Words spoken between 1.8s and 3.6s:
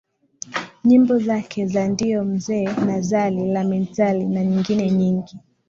ndiyo mzee na zali